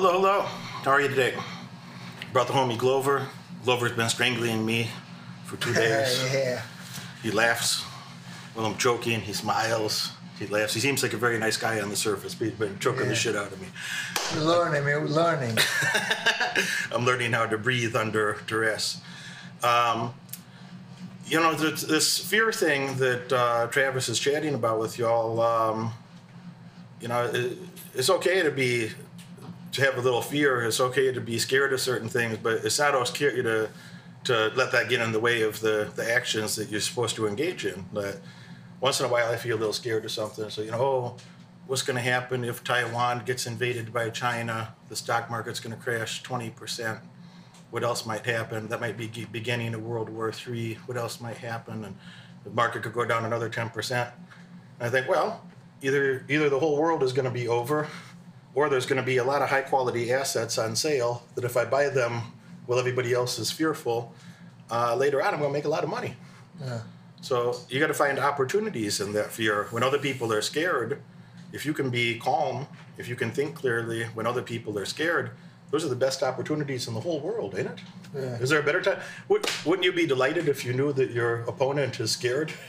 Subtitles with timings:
[0.00, 0.42] Hello, hello.
[0.42, 1.34] How are you today?
[2.32, 3.26] Brought the homie Glover.
[3.64, 4.90] Glover's been strangling me
[5.44, 6.22] for two days.
[6.32, 6.38] yeah.
[6.38, 6.62] Yeah.
[7.20, 7.82] He laughs
[8.54, 9.18] while I'm choking.
[9.20, 10.12] He smiles.
[10.38, 10.72] He laughs.
[10.72, 13.08] He seems like a very nice guy on the surface, but he's been choking Yeah.
[13.08, 13.66] the shit out of me.
[14.36, 15.02] We're learning, man.
[15.02, 15.58] We're learning.
[16.92, 19.00] I'm learning how to breathe under duress.
[19.64, 20.14] Um,
[21.26, 25.92] you know, th- this fear thing that uh, Travis is chatting about with y'all, um,
[27.00, 27.58] you know, it,
[27.94, 28.92] it's okay to be,
[29.78, 30.62] to have a little fear.
[30.62, 33.68] It's okay to be scared of certain things, but it's not okay to,
[34.24, 37.26] to let that get in the way of the, the actions that you're supposed to
[37.26, 37.86] engage in.
[37.92, 38.20] But
[38.80, 40.50] once in a while, I feel a little scared of something.
[40.50, 41.16] So, you know, oh,
[41.66, 44.74] what's going to happen if Taiwan gets invaded by China?
[44.88, 47.00] The stock market's going to crash 20%.
[47.70, 48.68] What else might happen?
[48.68, 50.74] That might be beginning of World War III.
[50.86, 51.84] What else might happen?
[51.84, 51.96] And
[52.44, 54.10] the market could go down another 10%.
[54.80, 55.44] I think, well,
[55.82, 57.88] either either the whole world is going to be over,
[58.58, 61.56] or there's going to be a lot of high quality assets on sale that if
[61.56, 62.22] I buy them
[62.66, 64.12] while everybody else is fearful,
[64.68, 66.16] uh, later on I'm going to make a lot of money.
[66.60, 66.80] Yeah.
[67.20, 69.68] So you got to find opportunities in that fear.
[69.70, 71.00] When other people are scared,
[71.52, 75.30] if you can be calm, if you can think clearly when other people are scared,
[75.70, 77.78] those are the best opportunities in the whole world, ain't it?
[78.12, 78.42] Yeah.
[78.42, 78.98] Is there a better time?
[79.28, 82.52] Would, wouldn't you be delighted if you knew that your opponent is scared?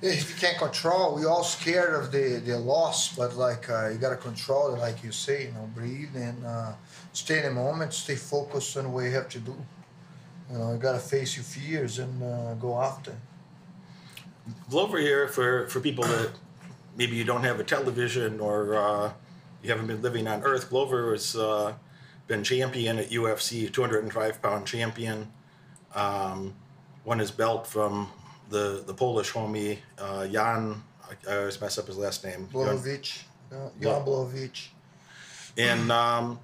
[0.00, 3.98] If you can't control, we all scared of the, the loss, but like uh, you
[3.98, 6.72] gotta control it, like you say, you know, breathe and uh,
[7.12, 9.56] stay in the moment, stay focused on what you have to do.
[10.50, 13.16] You know, you gotta face your fears and uh, go after.
[14.70, 16.30] Glover here for, for people that
[16.96, 19.12] maybe you don't have a television or uh,
[19.64, 20.70] you haven't been living on Earth.
[20.70, 21.74] Glover has uh,
[22.28, 25.32] been champion at UFC, 205 pound champion.
[25.94, 26.54] Um,
[27.04, 28.10] won his belt from
[28.50, 30.82] the, the Polish homie uh, Jan.
[31.04, 32.48] I, I always mess up his last name.
[32.52, 32.58] Jan-
[33.52, 34.68] uh, Jan Blachowicz.
[35.56, 36.38] and um,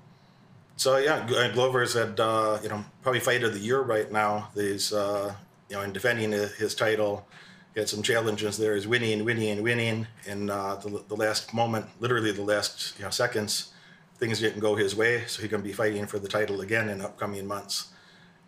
[0.77, 4.48] so yeah, uh, Glover's had uh, you know probably fight of the year right now.
[4.55, 5.34] He's uh,
[5.69, 7.27] you know in defending his title,
[7.74, 8.74] he had some challenges there.
[8.74, 13.11] He's winning, winning, winning, and uh, the, the last moment, literally the last you know
[13.11, 13.73] seconds,
[14.18, 15.24] things didn't go his way.
[15.27, 17.89] So he's going to be fighting for the title again in upcoming months.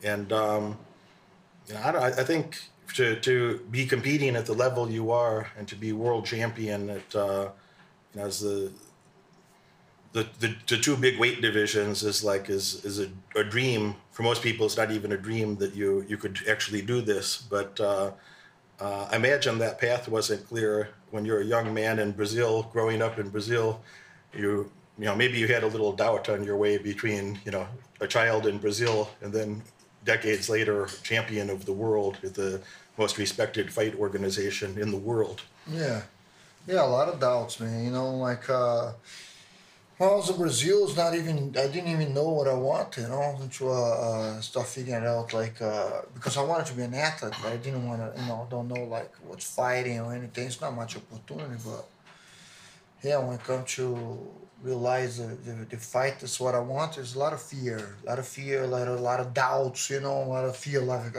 [0.03, 0.79] And um,
[1.69, 2.59] you know, I, don't, I I think
[2.95, 7.17] to to be competing at the level you are and to be world champion at
[7.17, 7.49] uh,
[8.17, 8.71] as the
[10.13, 14.23] the, the, the two big weight divisions is like is is a, a dream for
[14.23, 14.65] most people.
[14.65, 18.13] It's not even a dream that you you could actually do this but uh,
[18.81, 23.01] uh, I imagine that path wasn't clear when you're a young man in Brazil growing
[23.01, 23.81] up in Brazil.
[24.35, 27.67] You you know maybe you had a little doubt on your way between you know
[28.01, 29.63] a child in Brazil and then
[30.07, 32.61] decades later champion of the world the
[32.97, 36.01] most respected fight organization in the world Yeah,
[36.67, 37.85] yeah, a lot of doubts, man.
[37.85, 38.93] You know, like uh,
[39.99, 43.03] when I was in Brazil, it's not even I didn't even know what I wanted.
[43.03, 46.83] You know, until uh, uh, start figuring out, like uh, because I wanted to be
[46.83, 50.13] an athlete, but I didn't want to, you know, don't know like what's fighting or
[50.13, 50.47] anything.
[50.47, 51.85] It's not much opportunity, but
[53.03, 54.19] yeah, when it comes to
[54.63, 58.07] realize the, the, the fight is what I want, there's a lot of fear, a
[58.07, 60.57] lot of fear, a lot of, a lot of doubts, you know, a lot of
[60.57, 61.13] fear, like,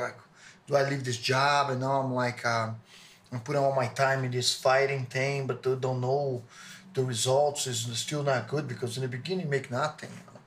[0.68, 1.70] do I leave this job?
[1.70, 2.76] And now I'm like, um,
[3.32, 6.44] I'm putting all my time in this fighting thing, but don't know
[6.94, 10.40] the results is still not good because in the beginning make nothing, you know?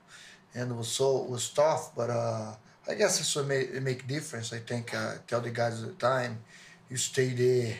[0.53, 1.95] and it was so it was tough.
[1.95, 2.53] But uh,
[2.89, 4.51] I guess that's what made it make difference.
[4.51, 6.39] I think uh, tell the guys at the time,
[6.89, 7.77] you stay there,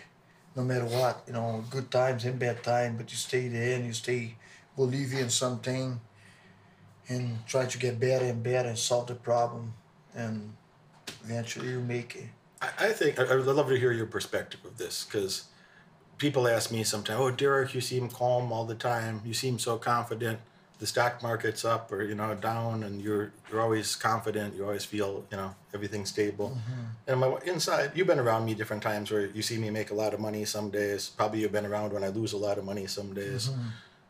[0.56, 3.86] no matter what, you know, good times and bad time, but you stay there and
[3.86, 4.36] you stay
[4.76, 6.00] believe in something,
[7.08, 9.74] and try to get better and better and solve the problem,
[10.16, 10.54] and
[11.24, 12.30] eventually you make it.
[12.62, 15.46] I, I think I, I would love to hear your perspective of this because
[16.18, 19.22] people ask me sometimes, "Oh, Derek, you seem calm all the time.
[19.26, 20.40] You seem so confident.
[20.80, 24.56] The stock market's up or you know down, and you're you're always confident.
[24.56, 26.84] You always feel you know everything's stable." Mm-hmm.
[27.08, 29.96] And my inside, you've been around me different times where you see me make a
[29.96, 31.10] lot of money some days.
[31.10, 33.68] Probably you've been around when I lose a lot of money some days, mm-hmm.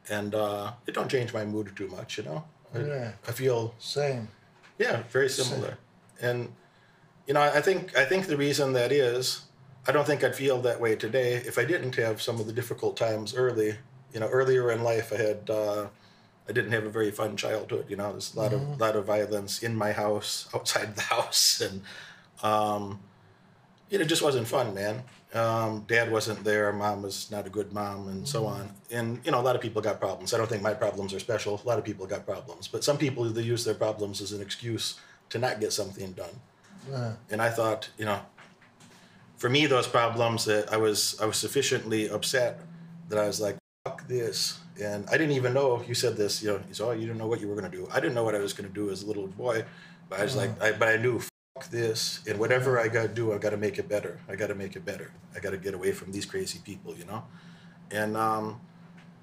[0.10, 2.18] And uh, it don't change my mood too much.
[2.18, 3.12] You know, I, Yeah.
[3.28, 4.30] I feel Same.
[4.78, 5.78] yeah, very similar.
[6.22, 6.54] And
[7.28, 9.44] you know, I think I think the reason that is,
[9.88, 12.54] I don't think I'd feel that way today if I didn't have some of the
[12.54, 13.76] difficult times early.
[14.14, 15.88] You know, earlier in life, I had uh,
[16.50, 17.86] I didn't have a very fun childhood.
[17.88, 21.62] You know, there's a lot of lot of violence in my house, outside the house,
[21.62, 21.82] and
[22.44, 23.00] um,
[24.00, 25.04] it just wasn't fun, man.
[25.34, 26.72] Um, dad wasn't there.
[26.72, 28.72] Mom was not a good mom, and so on.
[28.90, 30.34] And you know, a lot of people got problems.
[30.34, 31.60] I don't think my problems are special.
[31.64, 34.42] A lot of people got problems, but some people they use their problems as an
[34.42, 35.00] excuse
[35.30, 36.40] to not get something done.
[36.90, 37.14] Yeah.
[37.30, 38.20] And I thought, you know,
[39.38, 42.62] for me, those problems that I was I was sufficiently upset
[43.10, 44.60] that I was like, fuck this.
[44.82, 46.42] And I didn't even know you said this.
[46.44, 47.88] You know, you said, oh, you didn't know what you were gonna do.
[47.92, 49.64] I didn't know what I was gonna do as a little boy,
[50.10, 51.22] but I was like, I, but I knew
[51.70, 54.20] this, and whatever I gotta do, I gotta make it better.
[54.28, 55.12] I gotta make it better.
[55.36, 57.24] I gotta get away from these crazy people, you know.
[57.92, 58.62] And um,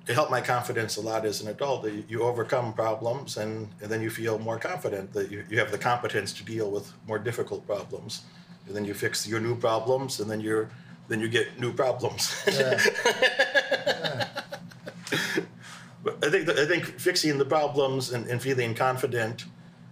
[0.06, 1.82] it helped my confidence a lot as an adult.
[1.82, 5.70] That you, overcome problems, and, and then you feel more confident that you, you have
[5.70, 8.22] the competence to deal with more difficult problems.
[8.66, 10.70] And then you fix your new problems, and then you're
[11.08, 12.42] then you get new problems.
[12.46, 12.78] Yeah.
[16.02, 19.44] But I think I think fixing the problems and, and feeling confident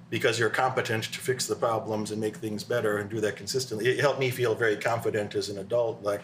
[0.08, 3.88] because you're competent to fix the problems and make things better and do that consistently.
[3.88, 6.02] It helped me feel very confident as an adult.
[6.02, 6.22] Like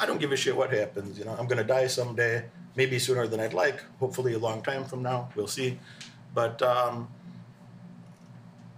[0.00, 1.18] I don't give a shit what happens.
[1.18, 2.44] You know, I'm gonna die someday,
[2.74, 3.84] maybe sooner than I'd like.
[3.98, 5.28] Hopefully, a long time from now.
[5.36, 5.78] We'll see.
[6.34, 7.08] But um,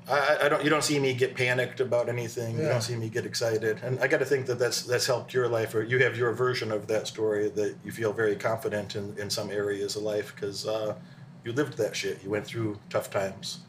[0.08, 0.64] I, I don't.
[0.64, 2.58] You don't see me get panicked about anything.
[2.58, 3.80] You don't see me get excited.
[3.82, 6.32] And I got to think that that's that's helped your life, or you have your
[6.32, 10.34] version of that story that you feel very confident in in some areas of life
[10.34, 10.94] because uh,
[11.44, 12.22] you lived that shit.
[12.24, 13.60] You went through tough times.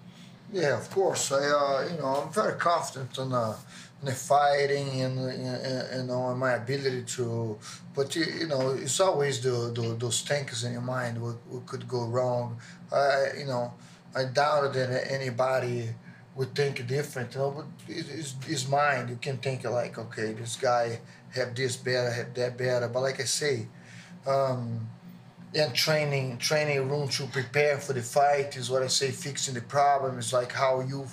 [0.53, 1.31] Yeah, of course.
[1.31, 3.55] I, uh, you know, I'm very confident in, uh,
[4.01, 7.57] in the fighting and, you know, my ability to.
[7.95, 11.87] But you, know, it's always the, the those things in your mind what, what could
[11.87, 12.59] go wrong.
[12.91, 13.73] I, you know,
[14.15, 15.89] I doubted that anybody
[16.35, 17.33] would think different.
[17.33, 19.09] You know, but it's, it's mind.
[19.09, 20.99] You can think like, okay, this guy
[21.33, 22.87] have this better, have that better.
[22.89, 23.65] But like I say,
[24.27, 24.87] um,
[25.55, 29.11] and training training room to prepare for the fight is what I say.
[29.11, 31.05] Fixing the problem is like how you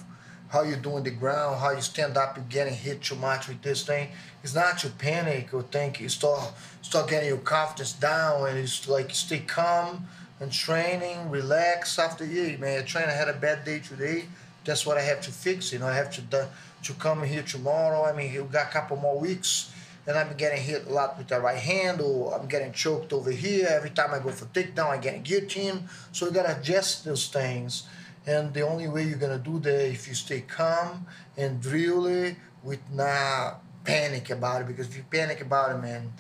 [0.49, 3.47] how you do on the ground, how you stand up and getting hit too much
[3.49, 4.09] with this thing.
[4.43, 6.01] It's not to panic or think.
[6.01, 6.53] You start
[6.83, 10.07] start getting your confidence down and it's like stay calm
[10.41, 12.85] and training, relax after yeah, man.
[12.87, 14.25] Trainer had a bad day today.
[14.65, 15.73] That's what I have to fix.
[15.73, 16.49] You know, I have to
[16.83, 18.05] to come here tomorrow.
[18.05, 19.71] I mean, you got a couple more weeks
[20.11, 23.31] and I'm getting hit a lot with the right hand, or I'm getting choked over
[23.31, 23.69] here.
[23.71, 25.89] Every time I go for takedown, I get guillotine.
[26.11, 27.85] So you gotta adjust those things.
[28.27, 32.35] And the only way you're gonna do that if you stay calm and drill it
[32.65, 34.67] with not panic about it.
[34.67, 36.13] Because if you panic about it, man,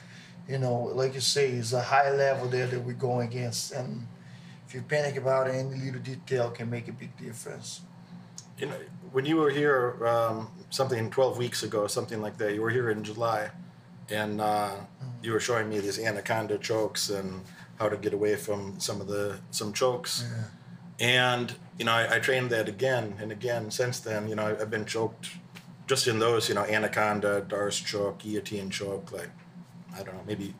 [0.48, 3.72] you know, like you say, it's a high level there that we're going against.
[3.72, 4.06] And
[4.68, 7.80] if you panic about it, any little detail can make a big difference.
[8.56, 8.76] You know,
[9.10, 12.54] when you were here, um, something twelve weeks ago, something like that.
[12.54, 13.50] You were here in July,
[14.10, 14.74] and uh,
[15.22, 17.42] you were showing me these anaconda chokes and
[17.78, 20.24] how to get away from some of the some chokes.
[20.28, 20.44] Yeah.
[21.00, 24.28] And you know, I, I trained that again and again since then.
[24.28, 25.30] You know, I, I've been choked
[25.86, 26.48] just in those.
[26.48, 29.12] You know, anaconda, Darce choke, guillotine choke.
[29.12, 29.30] Like
[29.94, 30.54] I don't know, maybe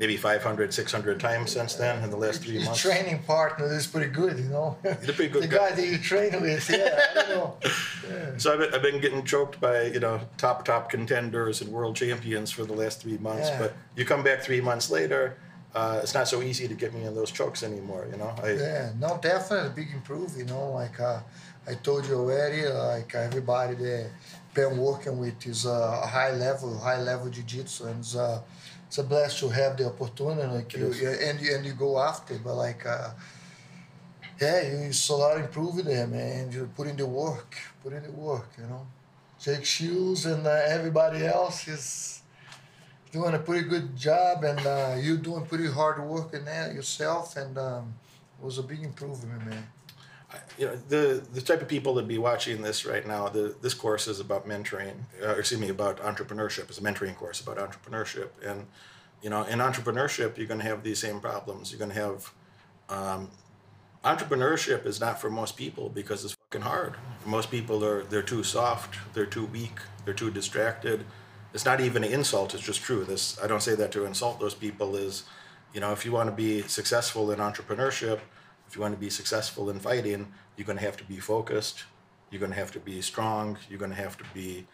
[0.00, 2.80] maybe 500, 600 times since then in the last three Your months.
[2.80, 4.76] training partner is pretty good, you know.
[4.82, 5.68] He's a pretty good the guy.
[5.70, 7.56] guy that you train with, yeah, I don't know.
[8.10, 8.36] Yeah.
[8.38, 11.94] So I've been, I've been getting choked by you know top top contenders and world
[11.94, 13.48] champions for the last three months.
[13.50, 13.58] Yeah.
[13.60, 15.36] But you come back three months later,
[15.76, 18.08] uh, it's not so easy to get me in those chokes anymore.
[18.10, 20.36] You know, I, Yeah, no, definitely a big improve.
[20.36, 21.20] You know, like uh,
[21.68, 24.10] I told you already, like everybody that
[24.54, 28.04] been working with is uh, a high level, high level jiu-jitsu, and
[28.90, 32.34] it's, a blast to have the opportunity, like you, and you and you go after.
[32.38, 33.10] But like, uh,
[34.40, 36.50] yeah, you a lot improving there, man.
[36.50, 38.48] You put in the work, put in the work.
[38.58, 38.86] You know,
[39.40, 42.22] Jake Shields and uh, everybody else is
[43.12, 47.36] doing a pretty good job, and uh, you doing pretty hard work in there yourself,
[47.36, 47.94] and um,
[48.40, 49.66] it was a big improvement, man.
[50.58, 53.28] You know the the type of people that be watching this right now.
[53.28, 54.94] The this course is about mentoring.
[55.22, 56.68] Uh, excuse me, about entrepreneurship.
[56.68, 58.66] It's a mentoring course about entrepreneurship, and
[59.22, 61.70] you know, in entrepreneurship, you're going to have these same problems.
[61.70, 62.32] You're going to have
[62.88, 63.30] um,
[64.04, 66.94] entrepreneurship is not for most people because it's fucking hard.
[67.26, 71.04] Most people are they're too soft, they're too weak, they're too distracted.
[71.52, 73.04] It's not even an insult, it's just true.
[73.04, 75.24] This I don't say that to insult those people is,
[75.74, 78.20] you know, if you want to be successful in entrepreneurship,
[78.70, 81.84] if you want to be successful in fighting, you're going to have to be focused,
[82.30, 84.66] you're going to have to be strong, you're going to have to be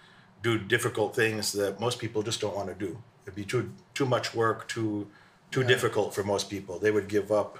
[0.42, 2.98] do difficult things that most people just don't want to do.
[3.24, 5.08] It'd be too too much work, too
[5.50, 5.68] too Yeah.
[5.68, 6.78] difficult for most people.
[6.78, 7.58] They would give up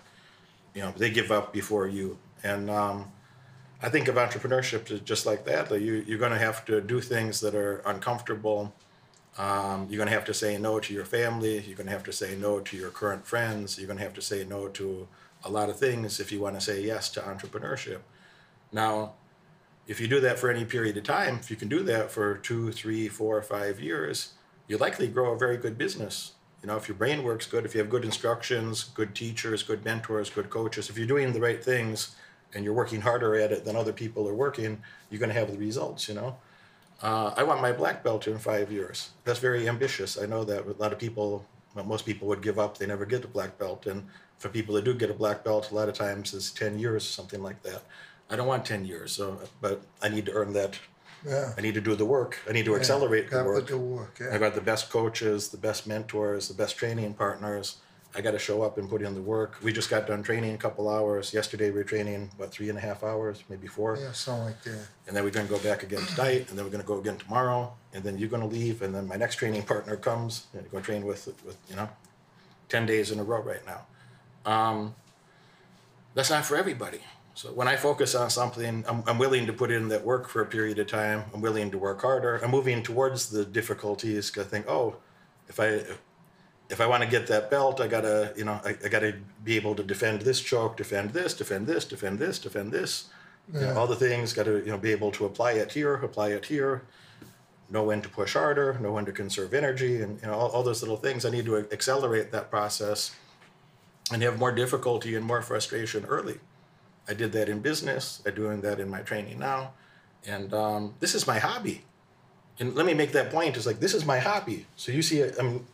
[0.75, 3.11] you know they give up before you and um,
[3.83, 6.81] i think of entrepreneurship as just like that that you, you're going to have to
[6.81, 8.75] do things that are uncomfortable
[9.39, 12.05] um, you're going to have to say no to your family you're going to have
[12.05, 15.09] to say no to your current friends you're going to have to say no to
[15.47, 18.01] a lot of things if you want to say yes to entrepreneurship.
[18.73, 19.15] Now
[19.87, 22.37] if you do that for any period of time if you can do that for
[22.39, 24.35] two three four five years
[24.67, 26.33] you likely grow a very good business.
[26.63, 29.85] You know if your brain works good if you have good instructions good teachers good
[29.85, 32.17] mentors good coaches if you're doing the right things
[32.55, 35.51] and you're working harder at it than other people are working you're going to have
[35.51, 36.37] the results you know?
[37.03, 39.11] Uh, i want my black belt in five years.
[39.25, 40.19] That's very ambitious.
[40.19, 41.47] I know that a lot of people
[41.85, 42.79] most people would give up.
[42.79, 43.87] They never get the black belt.
[43.87, 44.07] And
[44.39, 47.05] for people that do get a black belt, a lot of times is 10 years,
[47.05, 47.83] or something like that.
[48.31, 50.79] I don't want 10 years, so but I need to earn that.
[51.27, 51.53] Yeah.
[51.57, 52.39] I need to do the work.
[52.49, 53.67] I need to accelerate the work.
[53.67, 54.19] the work.
[54.21, 54.39] I Yeah.
[54.39, 57.77] got the best coaches, the best mentors, the best training partners.
[58.15, 59.57] I got to show up and put in the work.
[59.63, 61.35] We just got done training a couple hours.
[61.35, 63.99] Yesterday we were training, what, three and a half hours, maybe four.
[64.01, 64.87] Yeah, something like that.
[65.07, 66.99] And then we're going to go back again tonight, and then we're going to go
[66.99, 70.47] again tomorrow, and then you're going to leave, and then my next training partner comes,
[70.55, 71.89] and go train with, with you know,
[72.71, 73.87] 10 days in a row right now.
[74.47, 74.95] Um,
[76.15, 77.01] that's not for everybody.
[77.35, 80.41] So when I focus on something, I'm, I'm willing to put in that work for
[80.41, 81.25] a period of time.
[81.35, 82.41] I'm willing to work harder.
[82.43, 84.33] I'm moving towards the difficulties.
[84.39, 84.97] I think, oh,
[85.49, 85.83] if I
[86.69, 89.57] if I want to get that belt, I gotta, you know, I, I gotta be
[89.57, 93.09] able to defend this choke, defend this, defend this, defend this, defend this.
[93.55, 95.95] You know, all the things got to, you know, be able to apply it here,
[95.95, 96.83] apply it here,
[97.71, 100.63] know when to push harder, know when to conserve energy, and you know, all, all
[100.65, 101.25] those little things.
[101.25, 103.15] I need to accelerate that process
[104.13, 106.39] and have more difficulty and more frustration early.
[107.09, 108.23] I did that in business.
[108.27, 109.73] I'm doing that in my training now,
[110.27, 111.83] and um, this is my hobby.
[112.59, 113.57] And let me make that point.
[113.57, 114.67] It's like this is my hobby.
[114.77, 115.67] So you see, I mean,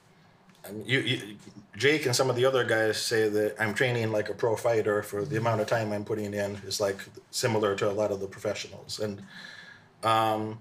[0.64, 1.36] I you, you,
[1.76, 5.02] Jake and some of the other guys say that I'm training like a pro fighter
[5.02, 6.98] for the amount of time I'm putting in is like
[7.30, 9.00] similar to a lot of the professionals.
[9.00, 9.22] And
[10.04, 10.58] um,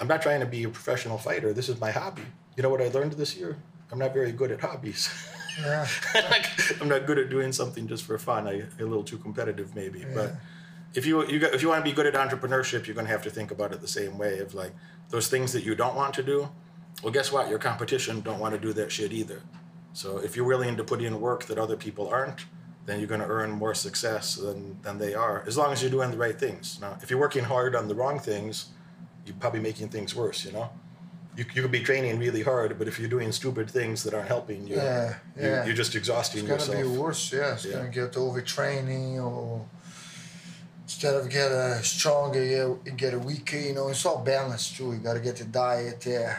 [0.00, 1.52] I'm not trying to be a professional fighter.
[1.52, 2.22] This is my hobby.
[2.56, 3.56] You know what I learned this year?
[3.92, 5.10] I'm not very good at hobbies.
[5.60, 5.86] Yeah.
[6.80, 8.46] I'm not good at doing something just for fun.
[8.46, 10.04] I, a little too competitive, maybe.
[10.14, 10.34] But
[10.94, 13.12] if you you got, if you want to be good at entrepreneurship, you're going to
[13.12, 14.38] have to think about it the same way.
[14.38, 14.72] Of like
[15.10, 16.48] those things that you don't want to do.
[17.02, 17.48] Well, guess what?
[17.48, 19.42] Your competition don't want to do that shit either.
[19.92, 22.46] So if you're willing to put in work that other people aren't,
[22.86, 25.42] then you're going to earn more success than than they are.
[25.46, 26.78] As long as you're doing the right things.
[26.80, 28.66] Now, if you're working hard on the wrong things,
[29.24, 30.44] you're probably making things worse.
[30.44, 30.70] You know.
[31.36, 34.28] You, you could be training really hard, but if you're doing stupid things that aren't
[34.28, 35.64] helping you, Yeah, you yeah.
[35.66, 36.94] you're just exhausting It's gonna yourself.
[36.94, 37.32] be worse.
[37.32, 37.72] Yeah, it's Yeah.
[37.76, 39.66] gonna get overtraining or
[40.84, 43.58] instead of get a stronger, you you get a weaker.
[43.58, 44.92] You know, it's all balanced too.
[44.92, 46.06] You gotta get the diet.
[46.06, 46.38] Yeah,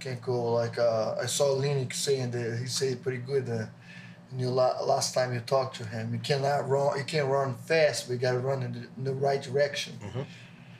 [0.00, 3.48] can't go like uh, I saw Linux saying that he said pretty good.
[3.48, 3.66] Uh,
[4.32, 6.98] in your last time you talked to him, you cannot run.
[6.98, 8.06] You can't run fast.
[8.06, 9.94] But you gotta run in the, in the right direction.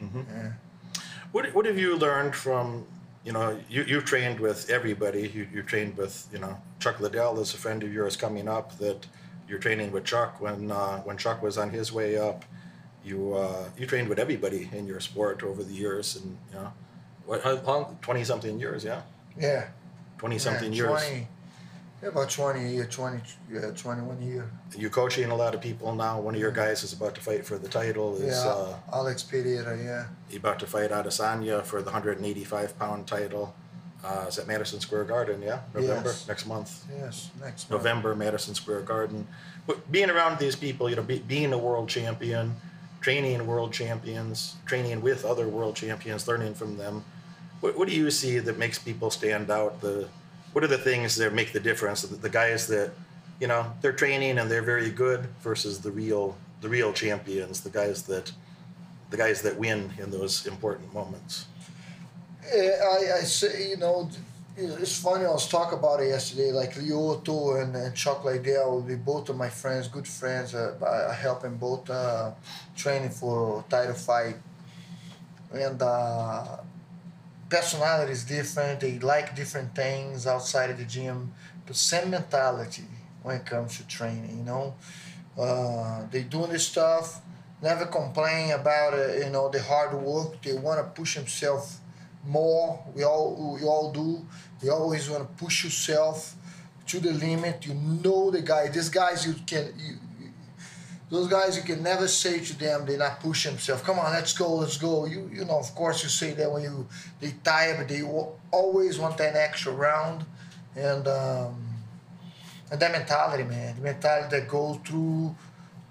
[0.02, 0.20] Mm-hmm.
[0.30, 0.52] Yeah.
[1.32, 2.86] What, what have you learned from,
[3.28, 5.28] you know, you, you trained with everybody.
[5.28, 8.78] You, you trained with, you know, Chuck Liddell is a friend of yours coming up
[8.78, 9.06] that
[9.46, 12.46] you're training with Chuck when, uh, when Chuck was on his way up.
[13.04, 16.72] You, uh, you trained with everybody in your sport over the years and, you know,
[17.26, 19.02] what, how long, 20 something years, yeah?
[19.38, 19.68] Yeah.
[20.16, 21.02] 20 something yeah, years.
[21.02, 21.28] 20,
[22.02, 23.20] yeah, about 20 year, 20,
[23.52, 24.50] yeah, 21 year.
[24.76, 26.20] You're coaching a lot of people now.
[26.20, 28.16] One of your guys is about to fight for the title.
[28.16, 30.06] Is, Yeah, uh, Alex Pereira, yeah.
[30.28, 33.54] He about to fight Adesanya for the 185 pound title.
[34.04, 35.58] Uh, is at Madison Square Garden, yeah?
[35.74, 36.28] November, Yes.
[36.28, 36.84] next month.
[37.00, 37.82] Yes, next month.
[37.82, 39.26] November, Madison Square Garden.
[39.66, 42.54] But being around these people, you know, be, being a world champion,
[43.00, 47.04] training world champions, training with other world champions, learning from them.
[47.60, 49.80] What, what do you see that makes people stand out?
[49.80, 50.08] The
[50.52, 52.02] what are the things that make the difference?
[52.02, 52.92] The, the guys that,
[53.40, 57.70] you know, they're training and they're very good versus the real the real champions, the
[57.70, 58.32] guys that
[59.10, 61.46] the guys that win in those important moments.
[62.52, 64.10] I, I say, you know,
[64.56, 65.24] it's funny.
[65.24, 66.50] I was talking about it yesterday.
[66.50, 70.54] Like Lyoto and, and Chuck Liddell, be both of my friends, good friends.
[70.54, 70.74] Uh,
[71.10, 72.32] I help them both uh,
[72.76, 74.36] training for title fight.
[75.52, 76.58] And uh,
[77.48, 78.80] personality is different.
[78.80, 81.32] They like different things outside of the gym,
[81.66, 82.84] but same mentality
[83.22, 84.38] when it comes to training.
[84.38, 84.74] You know,
[85.38, 87.20] uh, they doing this stuff.
[87.62, 89.24] Never complain about it.
[89.24, 90.40] You know, the hard work.
[90.42, 91.78] They want to push themselves
[92.24, 92.84] more.
[92.94, 94.26] We all we all do.
[94.62, 96.34] You always want to push yourself
[96.86, 97.66] to the limit.
[97.66, 98.68] You know the guy.
[98.68, 99.98] These guys you can you-
[101.10, 103.82] those guys you can never say to them they're not push themselves.
[103.82, 105.06] Come on, let's go, let's go.
[105.06, 106.86] You you know of course you say that when you
[107.20, 108.02] they tired, but they
[108.50, 110.24] always want that extra round,
[110.76, 111.68] and um,
[112.70, 115.34] and that mentality, man, the mentality that goes through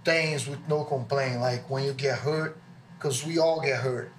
[0.06, 1.42] things with no complaint.
[1.42, 2.58] Like when you get hurt,
[2.98, 4.12] because we all get hurt.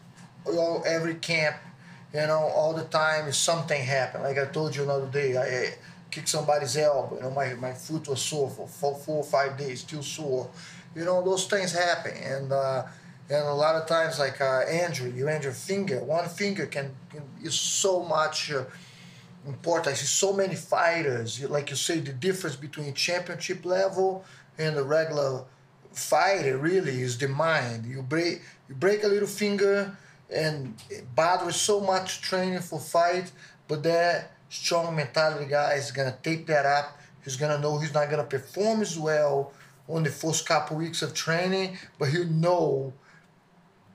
[0.44, 1.56] We all every camp,
[2.12, 4.22] you know, all the time something happen.
[4.22, 5.74] Like I told you another day, I, I
[6.10, 7.16] kicked somebody's elbow.
[7.16, 10.48] You know, my, my foot was sore for four, four or five days, still sore.
[10.98, 12.84] You know, those things happen, and uh,
[13.30, 16.02] and a lot of times, like uh, injury, you injure finger.
[16.02, 18.52] One finger can, can is so much.
[18.52, 18.64] Uh,
[19.46, 19.88] important.
[19.88, 21.42] I see so many fighters.
[21.48, 24.24] Like you say, the difference between championship level
[24.58, 25.44] and the regular
[25.92, 27.86] fighter really is the mind.
[27.86, 29.96] You break you break a little finger
[30.30, 30.74] and
[31.44, 33.32] with so much training for fight,
[33.66, 36.98] but that strong mentality guy is gonna take that up.
[37.24, 39.52] He's gonna know he's not gonna perform as well
[39.88, 42.92] on the first couple weeks of training, but he'll know.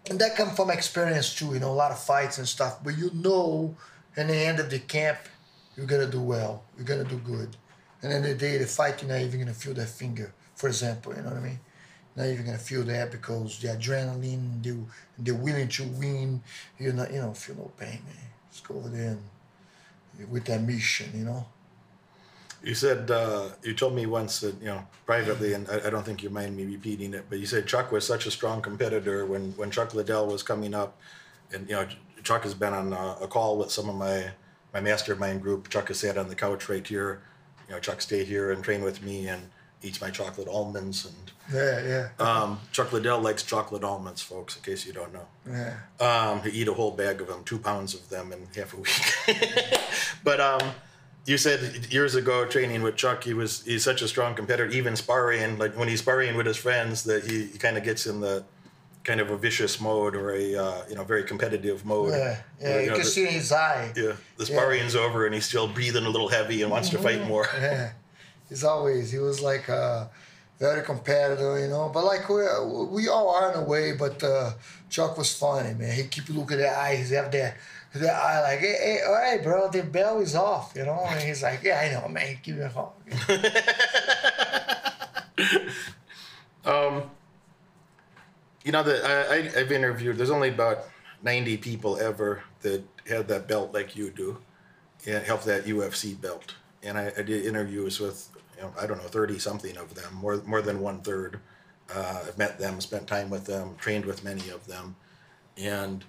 [0.09, 2.83] And that comes from experience too, you know, a lot of fights and stuff.
[2.83, 3.75] But you know,
[4.17, 5.19] in the end of the camp,
[5.77, 6.63] you're gonna do well.
[6.77, 7.55] You're gonna do good.
[8.01, 10.67] And then the day of the fight, you're not even gonna feel that finger, for
[10.67, 11.15] example.
[11.15, 11.59] You know what I mean?
[12.15, 14.77] Not even gonna feel that because the adrenaline, the
[15.19, 16.43] the willing to win.
[16.77, 18.29] You're not, you don't feel no pain, man.
[18.51, 19.17] Just go over there
[20.17, 21.45] and with that mission, you know.
[22.63, 26.05] You said uh, you told me once that you know privately, and I, I don't
[26.05, 29.25] think you mind me repeating it, but you said Chuck was such a strong competitor
[29.25, 30.97] when when Chuck Liddell was coming up,
[31.53, 31.85] and you know
[32.23, 34.31] Chuck has been on a, a call with some of my
[34.73, 35.69] my mastermind group.
[35.69, 37.21] Chuck has sat on the couch right here.
[37.67, 39.49] You know, Chuck stay here and train with me and
[39.81, 44.55] eats my chocolate almonds and Yeah, yeah, um, Chuck Liddell likes chocolate almonds, folks.
[44.55, 45.27] In case you don't know.
[45.45, 45.75] yeah.
[45.99, 48.77] Um, he eat a whole bag of them, two pounds of them in half a
[48.77, 49.79] week.
[50.23, 50.71] but um,
[51.25, 54.69] you said years ago training with Chuck, he was he's such a strong competitor.
[54.69, 58.05] Even sparring, like when he's sparring with his friends, that he, he kind of gets
[58.07, 58.43] in the
[59.03, 62.11] kind of a vicious mode or a uh, you know very competitive mode.
[62.11, 63.93] Yeah, yeah, you, know, can the- see in his eye.
[63.95, 67.25] Yeah, the sparring's over and he's still breathing a little heavy and wants to fight
[67.27, 67.47] more.
[67.53, 67.93] Yeah,
[68.49, 70.07] he's always he was like uh,
[70.59, 71.89] very competitive, you know.
[71.93, 72.43] But like we
[72.85, 73.93] we all are in a way.
[73.93, 74.51] But uh,
[74.89, 75.93] Chuck was funny, man.
[75.93, 77.09] He keep looking at the eyes.
[77.09, 77.57] He have that
[77.93, 81.03] that eye like, hey, hey, all right, bro, the bell is off, you know.
[81.07, 82.37] And he's like, yeah, I know, man.
[82.41, 82.73] Give me a.
[86.65, 87.11] Um,
[88.63, 90.17] you know that I, I've interviewed.
[90.17, 90.85] There's only about
[91.21, 94.37] ninety people ever that had that belt like you do,
[95.05, 96.55] and have that UFC belt.
[96.81, 100.13] And I, I did interviews with you know I don't know thirty something of them,
[100.15, 101.39] more more than one third.
[101.93, 104.95] Uh, I've met them, spent time with them, trained with many of them,
[105.57, 106.05] and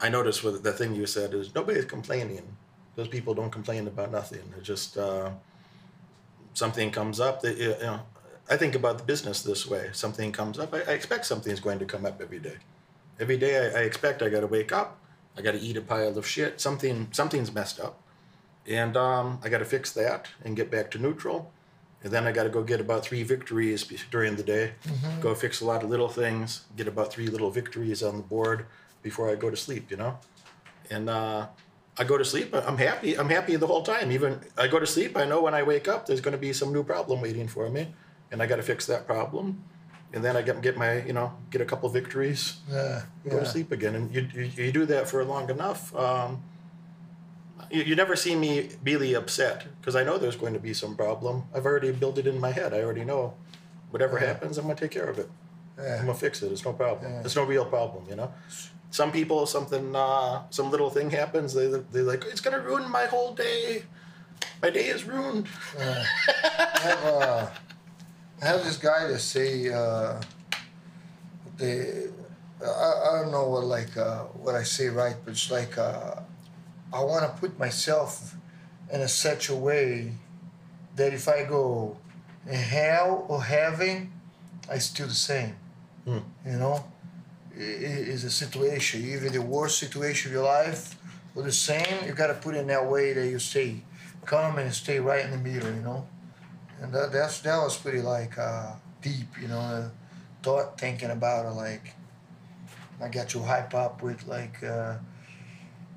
[0.00, 2.56] I noticed with the thing you said is nobody's complaining.
[2.96, 4.42] Those people don't complain about nothing.
[4.50, 5.30] They're just uh,
[6.54, 8.00] something comes up that you know.
[8.50, 9.88] I think about the business this way.
[9.92, 10.74] Something comes up.
[10.74, 12.56] I, I expect something's going to come up every day.
[13.18, 14.98] Every day I, I expect I got to wake up.
[15.36, 16.60] I got to eat a pile of shit.
[16.60, 18.00] Something something's messed up,
[18.66, 21.52] and um, I got to fix that and get back to neutral.
[22.04, 24.72] And then I got to go get about three victories during the day.
[25.22, 26.64] Go fix a lot of little things.
[26.76, 28.66] Get about three little victories on the board
[29.02, 29.90] before I go to sleep.
[29.90, 30.18] You know,
[30.90, 31.46] and uh,
[31.96, 32.54] I go to sleep.
[32.54, 33.16] I'm happy.
[33.18, 34.12] I'm happy the whole time.
[34.12, 36.52] Even I go to sleep, I know when I wake up, there's going to be
[36.52, 37.94] some new problem waiting for me,
[38.30, 39.64] and I got to fix that problem.
[40.12, 43.40] And then I get get my you know get a couple victories, Yeah, go yeah.
[43.40, 43.94] to sleep again.
[43.96, 45.94] And you you, you do that for long enough.
[45.96, 46.42] Um,
[47.74, 50.96] you, you never see me really upset because I know there's going to be some
[50.96, 51.44] problem.
[51.54, 52.72] I've already built it in my head.
[52.72, 53.34] I already know
[53.90, 54.26] whatever Yeah.
[54.26, 55.28] happens, I'm gonna take care of it.
[55.78, 56.52] I'm gonna fix it.
[56.52, 57.12] It's no problem.
[57.12, 57.20] Yeah.
[57.24, 58.32] It's no real problem, you know.
[58.90, 61.52] Some people, something, uh, some little thing happens.
[61.54, 63.82] They they're like it's gonna ruin my whole day.
[64.62, 65.46] My day is ruined.
[65.78, 66.04] yeah.
[66.28, 67.46] I have uh,
[68.42, 70.20] I have this guy that say uh,
[71.56, 72.06] they
[72.64, 76.20] I, I don't know what like uh, what I say right, but it's like uh,
[76.94, 78.36] I want to put myself
[78.92, 80.12] in a such a way
[80.96, 81.96] that if I go
[82.46, 84.12] in hell or heaven,
[84.70, 85.54] I still the same.
[86.04, 86.18] Hmm.
[86.46, 86.76] You know,
[87.56, 90.96] I- i- is a situation even the worst situation of your life
[91.34, 92.04] or the same.
[92.06, 93.82] You gotta put it in that way that you stay
[94.24, 95.72] calm and stay right in the middle.
[95.78, 96.06] You know,
[96.80, 99.30] and that that's that was pretty like uh, deep.
[99.42, 99.88] You know, uh,
[100.44, 101.86] thought thinking about it like.
[103.02, 104.94] I got you hype up with like uh,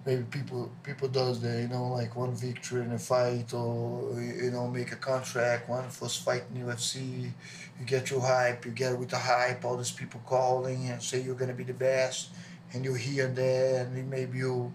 [0.07, 4.49] maybe people people does the you know like one victory in a fight or you
[4.51, 7.29] know make a contract one first fight in UFC
[7.77, 11.19] you get your hype you get with the hype all these people calling and say
[11.21, 12.29] you're gonna be the best
[12.71, 14.71] and you here and there and maybe you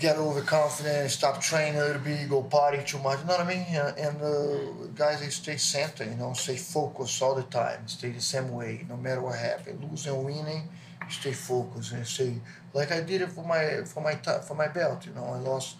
[0.00, 3.54] get overconfident stop training a little bit go party too much you know what I
[3.54, 3.66] mean?
[4.06, 8.22] And, uh, guys they stay center you know stay focused all the time stay the
[8.22, 10.66] same way no matter what happens losing or winning
[11.12, 12.40] stay focused and stay
[12.74, 15.06] like I did it for my for my ti- for my belt.
[15.06, 15.76] You know, I lost.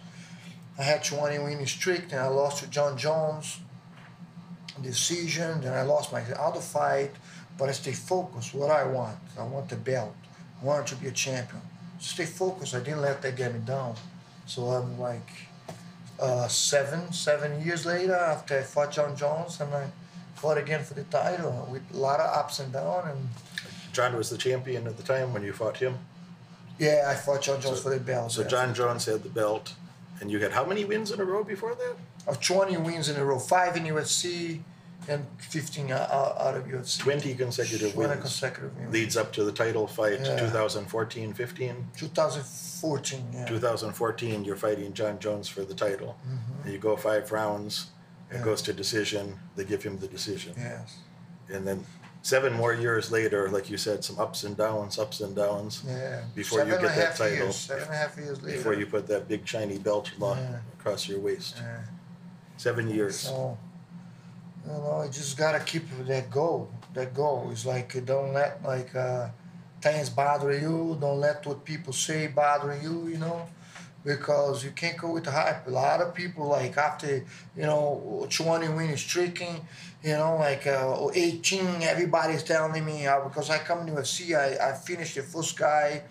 [0.78, 3.60] I had 20 winning streak, then I lost to Jon Jones.
[4.80, 7.10] Decision, then I lost my other fight,
[7.58, 8.54] but I stay focused.
[8.54, 10.14] What I want, I want the belt.
[10.60, 11.60] I wanted to be a champion.
[11.98, 12.74] Stay focused.
[12.74, 13.96] I didn't let that get me down.
[14.46, 15.28] So I'm like
[16.18, 19.90] uh, seven seven years later after I fought Jon Jones and I
[20.34, 23.28] fought again for the title with a lot of ups and downs and
[23.92, 25.98] Jon was the champion at the time when you fought him.
[26.78, 28.32] yeah, I fought Jon Jones So- for the belt.
[28.32, 28.48] So yeah.
[28.48, 29.74] Jon Jones had the belt,
[30.20, 31.96] and you had how many wins in a row before that?
[32.26, 34.62] of 20 wins in a row, five in UFC
[35.08, 36.98] and 15 out, out out of UFC.
[37.00, 38.20] Twenty consecutive 20 wins.
[38.22, 38.92] consecutive wins.
[38.92, 40.36] Leads up to the title fight, Yeah.
[40.38, 41.88] 2014, 15.
[41.96, 43.44] 2014, yeah.
[43.46, 46.16] 2014, you're fighting Jon Jones for the title.
[46.28, 46.70] Mm-hmm.
[46.70, 47.86] You go five rounds,
[48.30, 48.44] It Yeah.
[48.44, 49.38] goes to decision.
[49.56, 50.96] They give him the decision, Yes.
[51.52, 51.84] and then
[52.22, 55.82] seven more years later, like you said, some ups and downs, ups and downs.
[55.86, 56.22] Yeah.
[56.34, 57.36] Before you Seven and get a that half title.
[57.36, 58.56] Years, seven and a half years later.
[58.58, 60.58] Before you put that big shiny belt Yeah.
[60.78, 61.80] across your waist, Yeah.
[62.56, 63.16] seven years.
[63.18, 63.58] So,
[64.66, 66.70] you know, you just gotta keep that goal.
[66.94, 69.28] That goal is like don't let like uh,
[69.80, 70.96] things bother you.
[71.00, 73.08] Don't let what people say bother you.
[73.08, 73.48] You know,
[74.04, 75.66] because you can't go with the hype.
[75.66, 77.24] A lot of people like after
[77.56, 79.66] you know twenty winning streaking,
[80.02, 84.70] you know, like uh, eighteen, everybody's telling me uh, because I come to UFC, I,
[84.70, 86.02] I finished the first guy,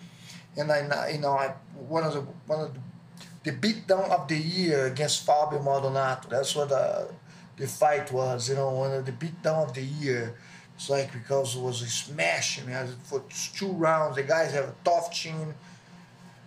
[0.56, 1.54] and I you know I
[1.88, 2.80] one of the one of the
[3.44, 6.28] the beatdown of the year against Fabio Maldonado.
[6.28, 7.10] That's what the
[7.56, 8.48] the fight was.
[8.48, 10.34] You know, one of the beatdown of the year.
[10.74, 12.60] It's like because it was a smash.
[12.60, 13.22] I mean, for
[13.54, 15.54] two rounds, the guys have a tough chin.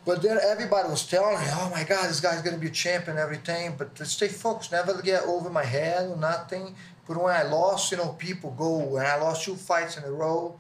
[0.06, 3.18] But then everybody was telling me, "Oh my God, this guy's gonna be a champion,
[3.18, 6.76] everything." But to stay focused, never get over my head or nothing.
[7.08, 8.78] But when I lost, you know, people go.
[8.78, 10.60] When I lost two fights in a row,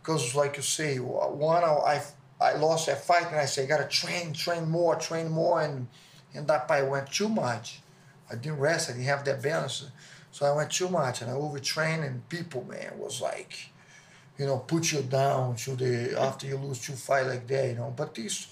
[0.00, 2.02] because like you say, one I
[2.40, 5.88] I lost that fight, and I say, I "Gotta train, train more, train more," and
[6.34, 7.82] and that I went too much.
[8.30, 8.88] I didn't rest.
[8.88, 9.84] I didn't have that balance,
[10.32, 12.02] so I went too much, and I overtrained.
[12.04, 13.70] And people, man, was like,
[14.38, 17.74] you know, put you down to the after you lose two fight like that, you
[17.74, 17.92] know.
[17.94, 18.46] But these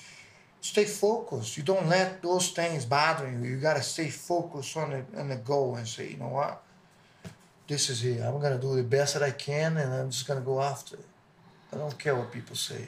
[0.64, 1.58] stay focused.
[1.58, 3.50] You don't let those things bother you.
[3.50, 6.62] You gotta stay focused on the on the goal and say, you know what,
[7.68, 8.22] this is it.
[8.22, 11.06] I'm gonna do the best that I can, and I'm just gonna go after it.
[11.70, 12.86] I don't care what people say.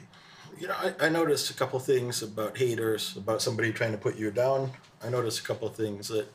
[0.59, 4.17] You know, I, I noticed a couple things about haters, about somebody trying to put
[4.17, 4.71] you down.
[5.03, 6.25] I noticed a couple things that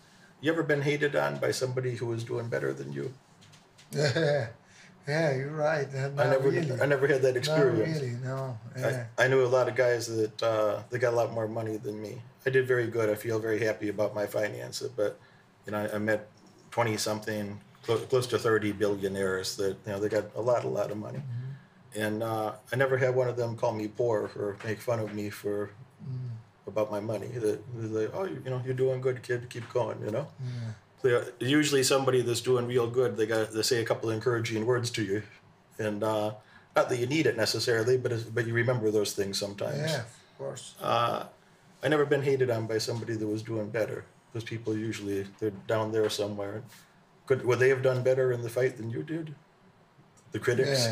[0.40, 3.12] you ever been hated on by somebody who was doing better than you?
[3.90, 4.46] Yeah,
[5.08, 5.88] yeah, you're right.
[5.94, 6.80] I never, really.
[6.80, 8.00] I never had that experience.
[8.00, 8.58] Not really, no.
[8.76, 9.06] Yeah.
[9.18, 11.76] I, I knew a lot of guys that uh, they got a lot more money
[11.76, 12.22] than me.
[12.46, 13.10] I did very good.
[13.10, 15.18] I feel very happy about my finances, but
[15.66, 16.28] you know, I, I met
[16.70, 20.68] twenty something, close, close to thirty billionaires that you know they got a lot, a
[20.68, 21.22] lot of money,
[21.94, 25.14] and uh, I never had one of them call me poor or make fun of
[25.14, 25.70] me for
[26.66, 27.28] about my money.
[27.28, 29.48] That they're like, oh, you, you know, you're doing good, kid.
[29.50, 30.00] Keep going.
[30.04, 30.28] You know.
[31.02, 34.64] They- Usually, somebody that's doing real good, they got they say a couple of encouraging
[34.66, 35.22] words to you,
[35.78, 36.32] and uh,
[36.76, 39.78] not that you need it necessarily, but it's, but you remember those things sometimes.
[39.78, 40.74] yeah, of course.
[40.80, 41.24] Uh,
[41.82, 44.04] I never been hated on by somebody that was doing better.
[44.32, 46.62] Those people usually they're down there somewhere.
[47.26, 49.34] Could would they have done better in the fight than you did?
[50.32, 50.86] The critics.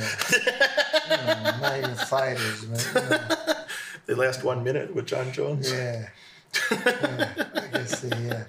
[0.46, 1.58] Yeah.
[1.62, 3.10] not even fighters, man.
[3.10, 3.18] Know.
[4.06, 5.70] They last one minute with Jon Jones.
[5.70, 6.08] Yeah.
[6.72, 7.32] yeah.
[7.54, 8.44] I guess, yeah.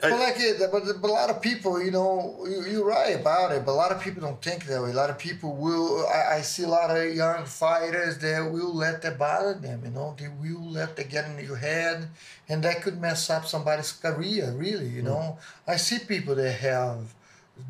[0.00, 3.52] But like it, but, but a lot of people, you know, you, you're right about
[3.52, 3.64] it.
[3.64, 4.90] But a lot of people don't think that way.
[4.90, 6.06] A lot of people will.
[6.06, 9.82] I, I see a lot of young fighters that will let that bother them.
[9.84, 12.08] You know, they will let that get in your head,
[12.48, 14.52] and that could mess up somebody's career.
[14.56, 15.38] Really, you know.
[15.66, 17.14] I see people that have,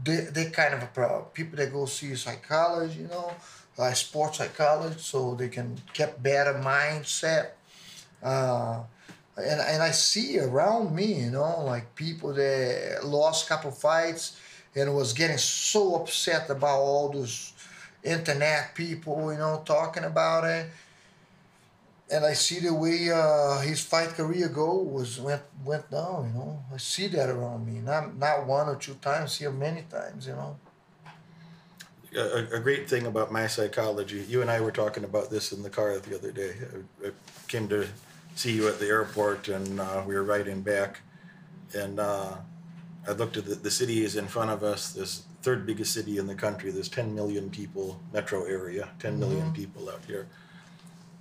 [0.05, 1.25] they, they kind of a problem.
[1.33, 3.33] People that go see a psychologist, you know,
[3.77, 7.51] like sports psychologist, so they can get better mindset.
[8.23, 8.83] Uh,
[9.37, 14.39] and and I see around me, you know, like people that lost couple fights
[14.75, 17.53] and was getting so upset about all those
[18.03, 20.67] internet people, you know, talking about it.
[22.11, 26.39] And I see the way uh, his fight career go was went went down, you
[26.39, 26.65] know.
[26.73, 30.35] I see that around me, not not one or two times, it many times, you
[30.35, 30.57] know.
[32.15, 34.25] a, a great thing about my psychology.
[34.29, 36.53] You and I were talking about this in the car the other day.
[37.03, 37.11] I, I
[37.49, 37.89] came to
[38.35, 41.01] see you at the airport, and uh, we were riding back,
[41.75, 42.37] and uh,
[43.07, 44.93] I looked at the, the cities in front of us.
[44.93, 46.71] This third biggest city in the country.
[46.71, 50.29] There's 10 million people, metro area, 10 million people out here,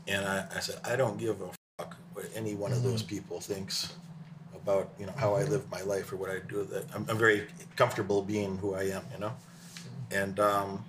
[0.08, 3.40] and I, I said, I don't give a fuck what any one of those people
[3.40, 3.94] thinks
[4.54, 6.64] about you know how I live my life or what I do.
[6.66, 9.34] That I'm, I'm very comfortable being who I am, you know
[10.12, 10.84] and um,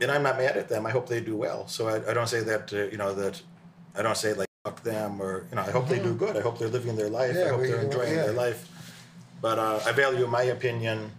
[0.00, 0.86] and I'm not mad at them.
[0.86, 1.66] I hope they do well.
[1.66, 3.40] So I, I don't say that uh, you know that
[3.96, 4.48] I don't say like
[4.82, 6.38] them or you know I hope they do good.
[6.38, 7.36] I hope they're living their life.
[7.36, 8.24] I hope we- they're enjoying yeah.
[8.24, 8.66] their life.
[9.42, 11.12] But uh, I value my opinion.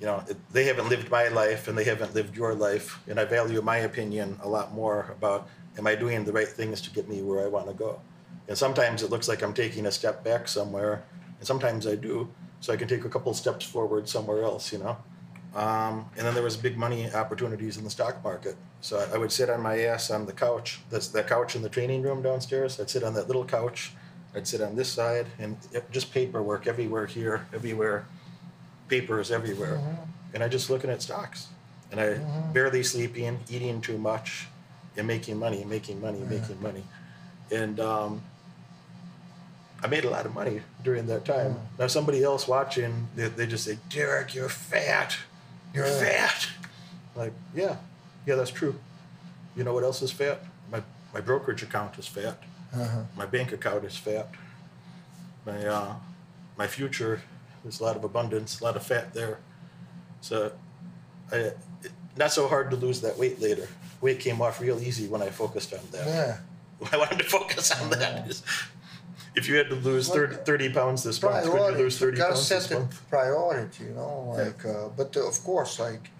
[0.00, 3.18] You know, it- they haven't lived my life and they haven't lived your life, and
[3.18, 6.90] I value my opinion a lot more about am I doing the right things to
[6.90, 8.00] get me where I want to go.
[8.48, 11.04] And sometimes it looks like I'm taking a step back somewhere,
[11.38, 12.28] and sometimes I do,
[12.60, 14.72] so I can take a couple steps forward somewhere else.
[14.74, 14.96] You know.
[15.54, 18.56] Um, and then there was big money opportunities in the stock market.
[18.80, 20.80] So I, I would sit on my ass on the couch.
[20.90, 22.80] That's that couch in the training room downstairs.
[22.80, 23.92] I'd sit on that little couch.
[24.34, 28.04] I'd sit on this side and it- just paperwork everywhere here, everywhere,
[28.88, 29.80] papers everywhere,
[30.34, 31.46] and I just looking at stocks.
[31.92, 32.14] And I
[32.52, 34.48] barely sleeping, eating too much,
[34.96, 36.82] and making money, making money, making money.
[37.52, 38.22] And um,
[39.82, 41.56] I made a lot of money during that time.
[41.78, 45.16] Now somebody else watching, they, they just say, Derek, you're fat.
[45.74, 46.00] You're Yeah.
[46.28, 46.48] fat.
[47.16, 47.76] Like, yeah,
[48.26, 48.78] yeah, that's true.
[49.56, 50.40] You know what else is fat?
[50.70, 50.82] My
[51.12, 52.38] my brokerage account is fat.
[52.74, 53.02] Uh-huh.
[53.16, 54.28] My bank account is fat.
[55.46, 55.94] My uh,
[56.56, 57.22] my future,
[57.62, 59.38] there's a lot of abundance, a lot of fat there.
[60.20, 60.52] So,
[61.30, 61.58] I, it,
[62.16, 63.68] not so hard to lose that weight later.
[64.00, 66.06] Weight came off real easy when I focused on that.
[66.06, 66.36] Yeah.
[66.92, 68.26] I wanted to focus on that.
[69.36, 71.82] If you had to lose 30, 30 pounds this month, could you priority.
[71.82, 73.10] lose 30 gotta pounds set this the month?
[73.10, 74.34] priority, you know.
[74.36, 74.44] Yeah.
[74.44, 76.10] Like, uh, but uh, of course, like,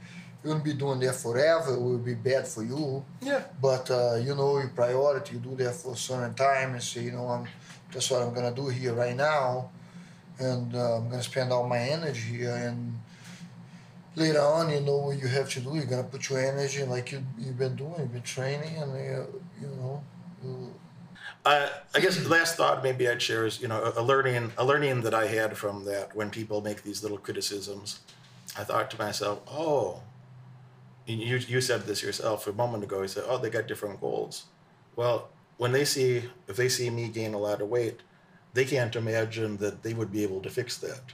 [0.42, 1.74] you won't be doing that forever.
[1.74, 3.04] It will be bad for you.
[3.22, 3.44] Yeah.
[3.62, 5.34] But uh, you know your priority.
[5.34, 7.46] You do that for a certain time and say, you know, I'm
[7.92, 9.70] that's what I'm gonna do here right now,
[10.38, 12.50] and uh, I'm gonna spend all my energy here.
[12.54, 12.98] And
[14.16, 15.74] later on, you know what you have to do.
[15.76, 17.94] You're gonna put your energy like you you've been doing.
[17.98, 19.26] You've been training, and uh,
[19.60, 20.02] you know,
[20.42, 20.73] you,
[21.44, 24.52] Uh, I guess the last thought maybe I'd share is you know a, a learning
[24.56, 28.00] a learning that I had from that when people make these little criticisms.
[28.56, 30.02] I thought to myself, oh,
[31.06, 33.02] you you said this yourself a moment ago.
[33.02, 34.44] You said, oh, they got different goals.
[34.96, 35.28] Well,
[35.58, 38.00] when they see if they see me gain a lot of weight,
[38.54, 41.12] they can't imagine that they would be able to fix that.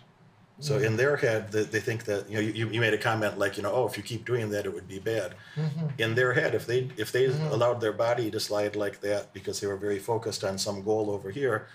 [0.60, 3.38] So in their head, they, they think that you know you, you made a comment
[3.38, 5.34] like you know oh if you keep doing that it would be bad.
[5.56, 5.86] Mm-hmm.
[5.98, 7.46] In their head, if they if they mm-hmm.
[7.46, 11.10] allowed their body to slide like that because they were very focused on some goal
[11.10, 11.66] over here,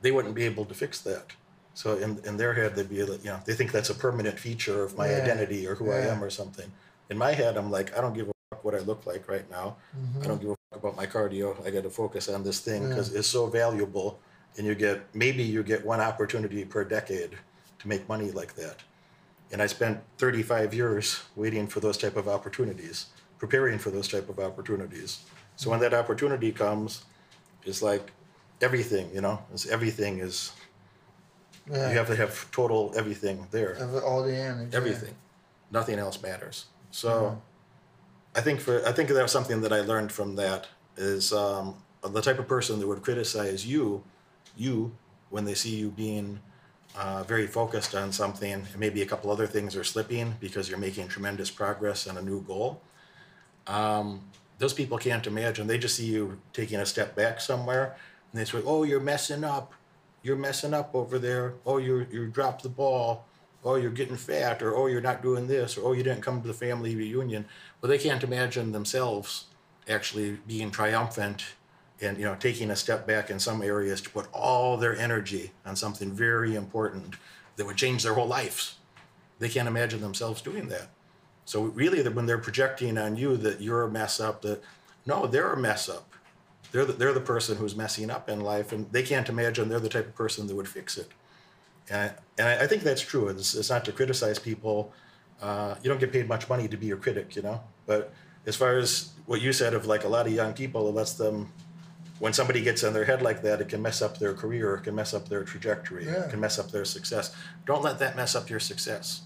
[0.00, 1.26] they wouldn't be able to fix that.
[1.74, 4.38] So in in their head, they'd be like, you know they think that's a permanent
[4.38, 5.22] feature of my Yeah.
[5.22, 6.70] identity or who I am or something.
[7.10, 9.48] In my head, I'm like I don't give a fuck what I look like right
[9.50, 9.76] now.
[9.96, 10.22] Mm-hmm.
[10.22, 11.66] I don't give a fuck about my cardio.
[11.66, 14.20] I got to focus on this thing because it's so valuable,
[14.56, 17.36] and you get maybe you get one opportunity per decade
[17.84, 18.78] to make money like that.
[19.52, 23.06] And I spent 35 years waiting for those type of opportunities,
[23.38, 25.20] preparing for those type of opportunities.
[25.56, 27.04] So when that opportunity comes,
[27.62, 28.10] it's like
[28.60, 30.52] everything, you know, it's everything is
[31.70, 34.68] yeah, you have to have total everything there have all the energy.
[34.70, 34.76] yeah.
[34.76, 35.14] everything
[35.70, 37.40] nothing else matters so
[38.36, 40.66] i think for i think that was something that i learned from that
[40.98, 44.04] is um, the type of person that would criticize you
[44.58, 44.94] you
[45.30, 46.38] when they see you being
[46.96, 50.78] uh, very focused on something and maybe a couple other things are slipping because you're
[50.78, 52.80] making tremendous progress on a new goal.
[53.66, 54.20] Um,
[54.58, 57.96] those people can't imagine they just see you taking a step back somewhere
[58.32, 59.74] and they say oh you're messing up.
[60.22, 61.54] You're messing up over there.
[61.66, 63.26] Oh you you dropped the ball.
[63.64, 66.42] Oh you're getting fat or oh you're not doing this or oh you didn't come
[66.42, 67.46] to the family reunion.
[67.80, 69.46] Well they can't imagine themselves
[69.88, 71.44] actually being triumphant
[72.00, 75.52] and you know taking a step back in some areas to put all their energy
[75.64, 77.16] on something very important
[77.56, 78.76] that would change their whole lives
[79.38, 80.88] they can't imagine themselves doing that
[81.44, 84.62] so really when they're projecting on you that you're a mess up that
[85.06, 86.10] no they're a mess up
[86.72, 89.78] they're the, they're the person who's messing up in life and they can't imagine they're
[89.78, 91.10] the type of person that would fix it
[91.88, 93.28] and I, and I think that's true.
[93.28, 94.92] It's, it's not to criticize people.
[95.40, 97.60] Uh, you don't get paid much money to be your critic, you know.
[97.86, 98.12] But
[98.46, 101.14] as far as what you said of like a lot of young people, it lets
[101.14, 101.52] them,
[102.18, 104.84] when somebody gets in their head like that, it can mess up their career, it
[104.84, 106.24] can mess up their trajectory, Yeah.
[106.24, 107.34] it can mess up their success.
[107.66, 109.22] Don't let that mess up your success.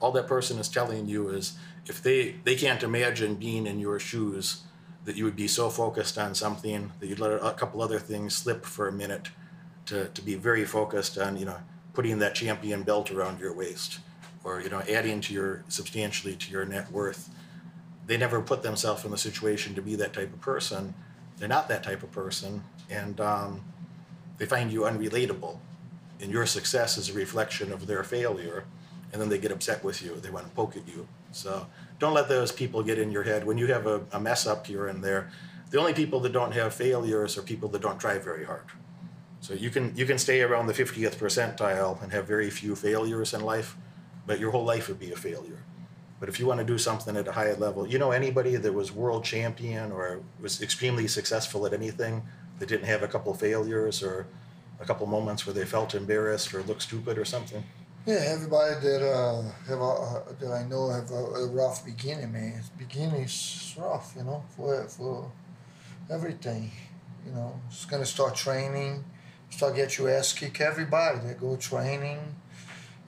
[0.00, 3.98] All that person is telling you is if they they can't imagine being in your
[3.98, 4.62] shoes,
[5.04, 8.34] that you would be so focused on something that you'd let a couple other things
[8.34, 9.30] slip for a minute
[9.86, 11.56] to, to be very focused on you know
[11.94, 14.00] putting that champion belt around your waist
[14.44, 17.30] or you know adding to your substantially to your net worth
[18.06, 20.92] they never put themselves in the situation to be that type of person
[21.38, 23.62] they're not that type of person and um,
[24.38, 25.58] they find you unrelatable
[26.20, 28.64] and your success is a reflection of their failure
[29.12, 31.06] and then they get upset with you they want to poke at you.
[31.32, 31.66] So
[31.98, 33.44] don't let those people get in your head.
[33.44, 35.30] When you have a, a mess up here and there
[35.70, 38.64] the only people that don't have failures are people that don't try very hard.
[39.40, 43.34] So you can you can stay around the 50th percentile and have very few failures
[43.34, 43.76] in life,
[44.26, 45.62] but your whole life would be a failure.
[46.20, 48.72] But if you want to do something at a high level, you know anybody that
[48.72, 52.22] was world champion or was extremely successful at anything
[52.58, 54.26] that didn't have a couple failures or
[54.80, 57.64] a couple moments where they felt embarrassed or looked stupid or something.
[58.06, 62.32] Yeah, everybody that uh, have a, uh, that I know have a, a rough beginning,
[62.32, 62.62] man.
[62.78, 65.30] Beginning is rough, you know, for for
[66.10, 66.70] everything.
[67.26, 69.04] You know, it's gonna start training,
[69.50, 70.60] start get your ass kick.
[70.60, 72.18] Everybody that go training,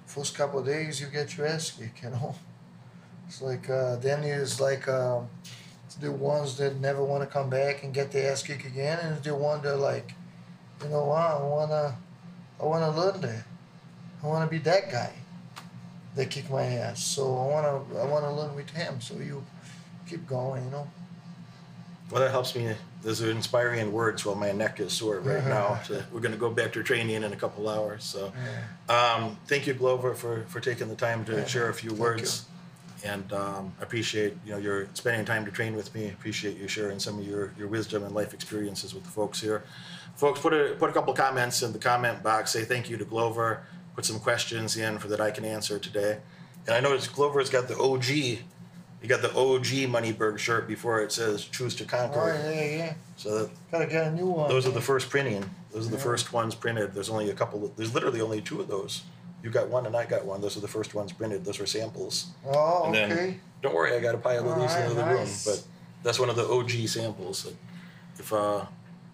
[0.05, 2.03] first couple days you get your ass kick.
[2.03, 2.35] You know,
[3.31, 5.21] it's like uh, then it's like uh,
[6.01, 9.23] the ones that never want to come back and get their ass kick again, and
[9.23, 10.15] the one that like,
[10.83, 11.97] you know, what I wanna,
[12.61, 13.45] I wanna learn that.
[14.21, 15.13] I want to be that guy
[16.17, 17.05] that kicked my ass.
[17.05, 19.01] So I want to I want to learn with him.
[19.01, 19.45] So you
[20.09, 20.91] keep going, you know.
[22.11, 22.75] Well, that helps me.
[23.03, 25.79] Those are inspiring words while my neck is sore right now.
[25.87, 28.03] So we're going to go back to training in a couple hours.
[28.03, 28.33] So,
[28.89, 32.47] um, thank you, Glover, for, for taking the time to share a few thank words.
[33.05, 36.09] And um, appreciate you know your spending time to train with me.
[36.11, 39.65] Appreciate you sharing some of your, your wisdom and life experiences with the folks here.
[40.17, 42.51] Folks, put a put a couple comments in the comment box.
[42.51, 43.63] Say thank you to Glover.
[43.97, 46.19] Put some questions in for that I can answer today.
[46.67, 48.07] And I noticed Glover's got the OG.
[49.03, 52.77] You got the OG Moneyberg shirt before it says "Choose to Oh Conquer." yeah, yeah,
[52.77, 52.95] yeah.
[53.17, 54.49] So that, Gotta get a new one.
[54.51, 55.49] those are the first printing.
[55.73, 56.03] Those are the Yeah.
[56.03, 56.93] first ones printed.
[56.93, 57.73] There's only a couple.
[57.77, 59.03] There's literally only two of those.
[59.43, 60.41] You got one and I got one.
[60.41, 61.45] Those are the first ones printed.
[61.45, 62.27] Those are samples.
[62.47, 63.41] Oh, And then- okay.
[63.63, 65.29] Don't worry, I got a pile of these in the other room.
[65.45, 65.63] But
[66.03, 67.47] that's one of the OG samples.
[68.19, 68.65] If uh,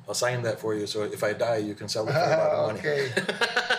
[0.07, 2.23] I'll sign that for you, so if I die, you can sell it for a
[2.23, 2.79] lot of money.
[2.79, 3.11] okay.